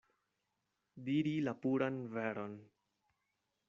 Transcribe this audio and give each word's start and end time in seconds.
Diri 1.09 1.35
la 1.49 1.55
puran 1.67 2.03
veron. 2.17 2.61